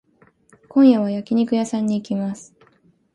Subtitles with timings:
[0.67, 2.55] 今夜は焼肉屋さんに行きます。